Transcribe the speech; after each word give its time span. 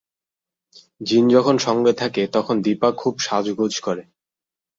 জিন 1.01 1.23
যখন 1.29 1.55
সঙ্গে 1.57 1.93
থাকে, 1.93 2.23
তখন 2.27 2.55
দিপা 2.61 2.89
খুব 2.91 3.13
সাজগোজ 3.19 3.73
করে। 3.79 4.03